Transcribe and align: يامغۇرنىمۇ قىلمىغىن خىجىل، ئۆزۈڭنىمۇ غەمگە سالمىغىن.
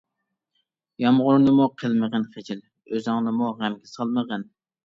يامغۇرنىمۇ 1.03 1.67
قىلمىغىن 1.83 2.25
خىجىل، 2.37 2.65
ئۆزۈڭنىمۇ 2.95 3.55
غەمگە 3.63 3.93
سالمىغىن. 3.95 4.49